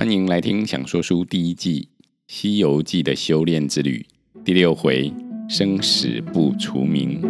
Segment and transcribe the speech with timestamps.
[0.00, 1.90] 欢迎来听《想说书》第一季
[2.26, 4.06] 《西游记》的修炼之旅
[4.42, 5.12] 第六回：
[5.46, 7.20] 生死不除名。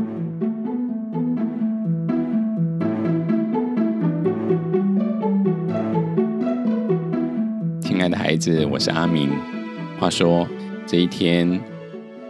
[7.83, 9.31] 亲爱的孩子，我是阿明。
[9.99, 10.47] 话说
[10.87, 11.61] 这一天，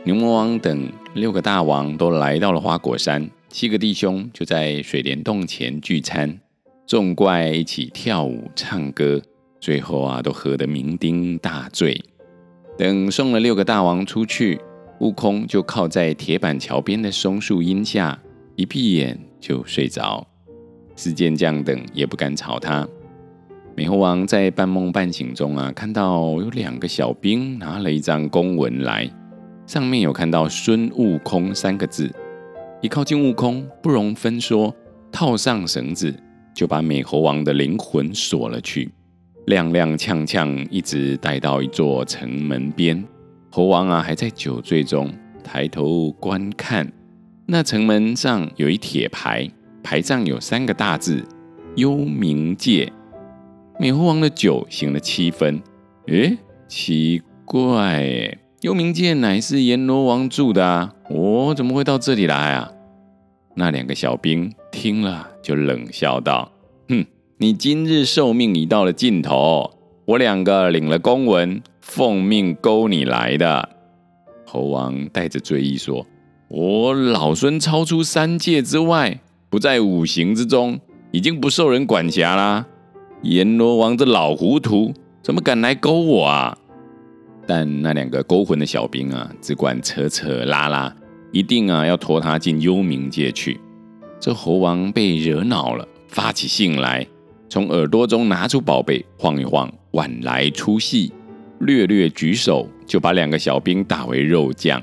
[0.04, 6.40] 牛魔王等六个大王都来到了花果山，七个弟兄就在水帘洞前聚餐，
[6.86, 9.20] 众怪一起跳舞唱歌。
[9.60, 12.02] 最后啊，都喝得酩酊大醉。
[12.78, 14.58] 等送了六个大王出去，
[15.00, 18.18] 悟空就靠在铁板桥边的松树荫下，
[18.56, 20.26] 一闭眼就睡着。
[20.96, 22.88] 四健将等也不敢吵他。
[23.76, 29.10] 美猴王在半梦半醒中啊，看到有两个小兵拿了一张公文来，
[29.66, 32.10] 上面有看到“孙悟空”三个字。
[32.82, 34.74] 一靠近悟空，不容分说，
[35.12, 36.14] 套上绳子，
[36.54, 38.90] 就把美猴王的灵魂锁了去。
[39.50, 43.04] 踉踉跄跄，一直带到一座城门边。
[43.50, 45.12] 猴王啊，还在酒醉中，
[45.42, 46.92] 抬头观看，
[47.46, 49.50] 那城门上有一铁牌，
[49.82, 51.24] 牌上有三个大字
[51.74, 52.92] “幽冥界”。
[53.80, 55.60] 美猴王的酒醒了七分，
[56.06, 62.70] 诶，奇怪，幽冥界乃是阎罗王住的啊，我怎么会到这里来啊？
[63.56, 66.52] 那两个小兵听了，就冷笑道：“。”
[67.42, 69.70] 你今日寿命已到了尽头，
[70.04, 73.66] 我两个领了公文，奉命勾你来的。
[74.44, 76.06] 猴王带着醉意说
[76.48, 80.78] ：“我老孙超出三界之外，不在五行之中，
[81.12, 82.66] 已经不受人管辖啦。
[83.22, 86.58] 阎罗王这老糊涂，怎么敢来勾我啊？”
[87.48, 90.94] 但那两个勾魂的小兵啊，只管扯扯拉拉，
[91.32, 93.58] 一定啊要拖他进幽冥界去。
[94.20, 97.06] 这猴王被惹恼了，发起性来。
[97.50, 101.12] 从耳朵中拿出宝贝，晃一晃，晚来粗细，
[101.58, 104.80] 略略举手，就把两个小兵打为肉酱。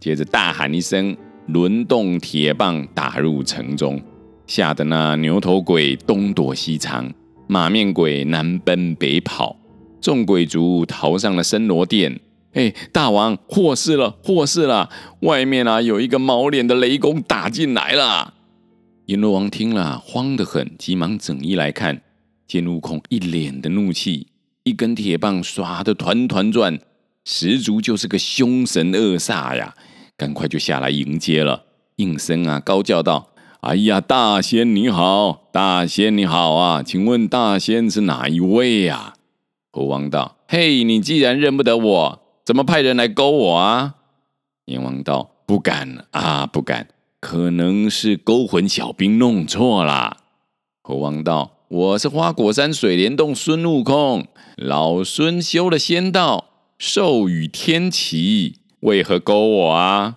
[0.00, 1.14] 接着大喊一声，
[1.48, 4.00] 轮动铁棒打入城中，
[4.46, 7.12] 吓得那牛头鬼东躲西藏，
[7.46, 9.54] 马面鬼南奔北跑，
[10.00, 12.18] 众鬼卒逃上了森罗殿。
[12.54, 14.88] 哎，大王，祸事了，祸事了！
[15.20, 18.32] 外面啊，有一个毛脸的雷公打进来了。
[19.10, 22.00] 阎罗王听了，慌得很，急忙整衣来看，
[22.46, 24.28] 见悟空一脸的怒气，
[24.62, 26.78] 一根铁棒耍得团团转，
[27.24, 29.74] 十足就是个凶神恶煞呀！
[30.16, 31.64] 赶快就下来迎接了，
[31.96, 33.30] 应声啊，高叫道
[33.62, 36.80] ：“哎呀，大仙你好，大仙你好啊！
[36.80, 39.14] 请问大仙是哪一位呀？”
[39.72, 43.96] 猴王道：“嘿，你既然认不得我，怎么派人来勾我啊？”
[44.66, 46.86] 阎王道：“不敢啊，不敢。”
[47.20, 50.16] 可能是勾魂小兵弄错了。
[50.82, 54.26] 猴王道：“我是花果山水帘洞孙悟空，
[54.56, 56.46] 老孙修了仙道，
[56.78, 60.16] 授予天齐，为何勾我啊？”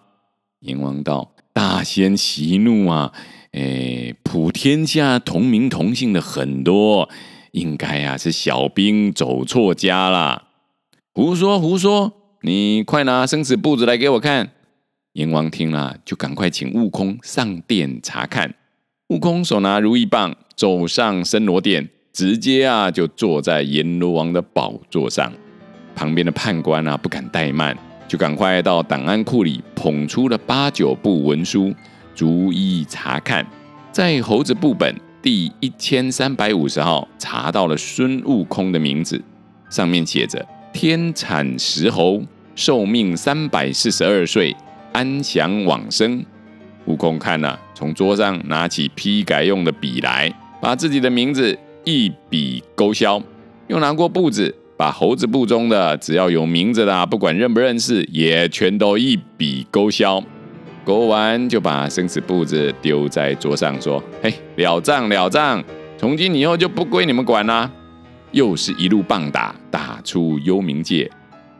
[0.61, 3.11] 阎王道：“大仙息怒啊！
[3.51, 7.09] 哎，普天下同名同姓的很多，
[7.51, 10.43] 应该啊是小兵走错家了。”
[11.13, 12.13] 胡说胡说！
[12.41, 14.51] 你快拿生死簿子来给我看。
[15.13, 18.51] 阎王听了，就赶快请悟空上殿查看。
[19.09, 25.31] 悟空手拿如意棒，走上森罗殿，直接啊就坐在阎罗王的宝座上。
[25.95, 31.71] 旁边的判官啊不敢怠慢，就赶快到档案库里捧出了八九部文书，
[32.15, 33.45] 逐一查看。
[33.91, 39.21] 在猴子部本第一千三百五十号查到了孙悟空的名字，
[39.69, 40.43] 上面写着
[40.73, 42.23] “天产石猴，
[42.55, 44.55] 寿命三百四十二岁”。
[44.93, 46.25] 安详往生，
[46.85, 53.21] 悟空看了，从桌上拿起批改用的笔来，把自己的名字一笔勾销，
[53.67, 60.23] 又拿过簿子，把猴子簿中的只要有名字的，不管认不认识，也全都一笔勾销。
[60.85, 65.63] 勾完就把生死簿子丢在桌上，说：“嘿，了账了账，
[65.97, 67.71] 从今以后就不归你们管了。”
[68.31, 71.09] 又是一路棒打，打出幽冥界，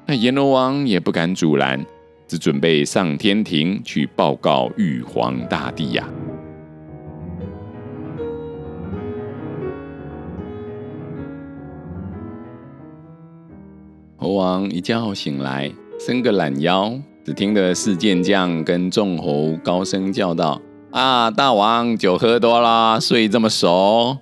[0.08, 1.86] 那阎罗王也不敢阻拦。
[2.34, 6.04] 只准备上天庭去报告玉皇大帝呀、
[14.18, 20.60] 猴王一觉醒来，伸个懒腰，只听得四健将跟众猴高声叫道
[20.90, 24.18] ：“啊，大王酒喝多啦，睡这么熟。”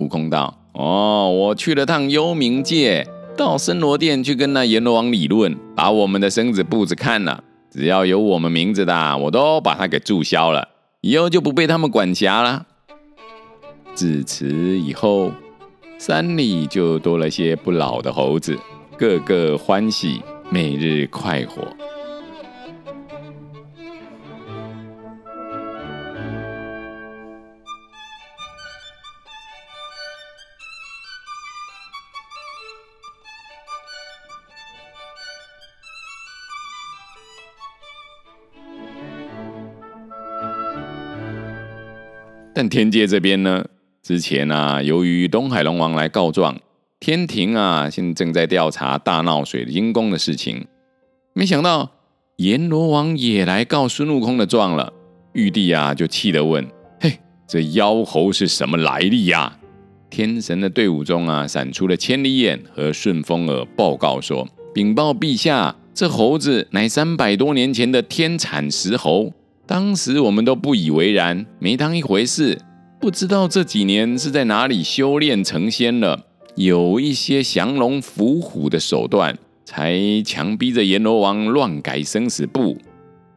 [0.00, 10.68] 悟空道：“哦，我去了趟幽冥界。”到森罗殿去跟那阎罗王理论，把我们的生死簿子看了，只要有我们名字的，我都把它给注销了，
[11.00, 12.66] 以后就不被他们管辖了。
[13.94, 15.32] 自此以后，
[15.98, 18.58] 山里就多了些不老的猴子，
[18.98, 21.62] 个个欢喜，每日快活。
[42.54, 43.64] 但天界这边呢？
[44.02, 46.60] 之前啊，由于东海龙王来告状，
[47.00, 50.66] 天庭啊，现在正在调查大闹水晶宫的事情。
[51.32, 51.90] 没想到
[52.36, 54.92] 阎罗王也来告孙悟空的状了。
[55.32, 56.68] 玉帝啊，就气得问
[57.00, 57.18] ：“嘿，
[57.48, 59.58] 这妖猴是什么来历呀？”
[60.10, 69.32] 天神的队伍中啊，闪出了千里眼和顺风耳，报告说：“禀报陛下，这猴子乃三百多年前的天产石猴。”
[69.66, 72.58] 当时我们都不以为然，没当一回事。
[73.00, 76.26] 不知道这几年是在哪里修炼成仙了，
[76.56, 82.76] 有一些降龙伏虎的手段，才强逼着阎罗王乱改生死簿。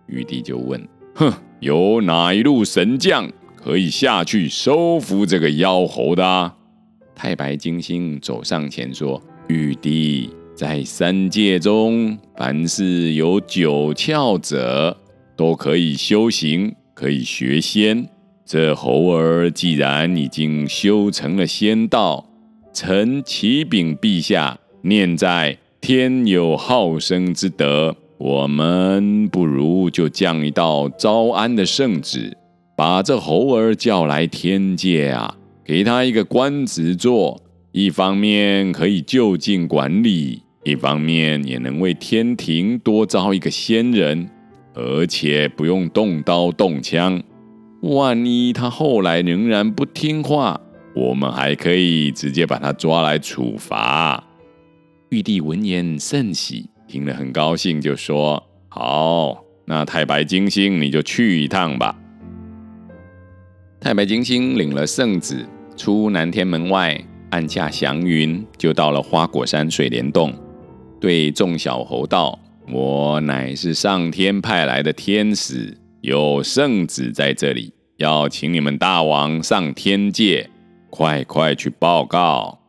[0.08, 6.56] 玉帝就问：“哼，有哪一路神将可以下去收服这个妖猴的啊？”
[7.16, 14.96] 太白金星走上前说：“玉帝，在三界中，凡是有九窍者。”
[15.36, 18.08] 都可以修行，可以学仙。
[18.46, 22.30] 这猴儿既然已经修成了仙道，
[22.74, 32.38] 臣启禀陛下，念在天有好生之德，我们不如就降一道招安的圣旨，
[32.78, 37.42] 把这猴儿叫来天界啊，给他一个官职做，
[37.72, 44.30] 一方面可以就近管理，一方面也能为天庭多招一个仙人。
[44.76, 47.24] 而且不用动刀动枪，
[47.82, 50.60] 万一他后来仍然不听话，
[50.94, 54.22] 我们还可以直接把他抓来处罚。
[55.10, 61.98] 玉帝闻言甚喜，听了很高兴，就说：“好，那太白金星你就去一趟吧。”
[63.80, 65.46] 太白金星领了圣旨，
[65.78, 67.00] 出南天门外，
[67.30, 70.34] 按下祥云，就到了花果山水帘洞，
[71.00, 72.38] 对众小猴道。
[72.72, 80.50] 我乃是上天派来的天使，有圣旨在这里，要请你们大王上天界，
[80.90, 82.60] 快快去报告。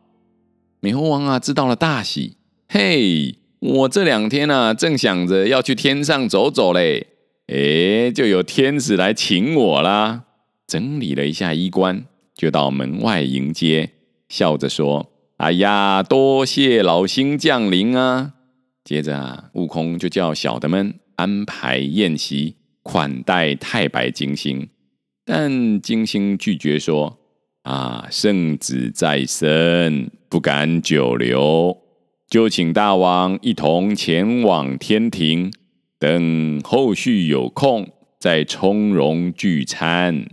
[0.79, 2.37] 美猴王啊，知道了大喜，
[2.69, 7.07] 嘿，我这两天啊，正想着要去天上走走嘞，
[7.47, 10.25] 诶，就有天使来请我啦。
[10.67, 12.05] 整理了一下衣冠，
[12.35, 13.89] 就到门外迎接，
[14.29, 18.33] 笑着说：“哎呀，多谢老星降临啊。”
[18.87, 24.69] 接着啊，悟空就叫小的们安排宴席款待太白金星，
[25.25, 27.19] 但金星拒绝说
[27.67, 31.77] ：“啊，圣旨在身，不敢久留，
[32.29, 35.51] 就请大王一同前往天庭，
[35.99, 40.29] 等后续有空再从容聚餐。”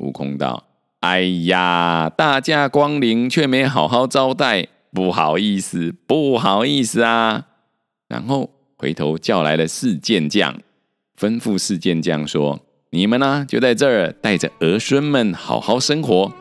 [0.00, 0.68] 悟空道
[1.00, 7.46] ：“哎呀，大驾光临却没好好招待。”不好意思，不好意思啊！
[8.08, 10.56] 然后回头叫来了四件将，
[11.18, 12.60] 吩咐四件将说
[12.90, 16.32] ：“你们呢，就在这儿带着儿孙们好好生活。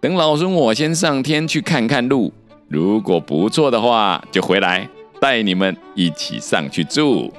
[0.00, 2.32] 等老孙我先上天去看看路，
[2.68, 4.88] 如果不错的话，就回来
[5.20, 7.32] 带你们一起上去住。”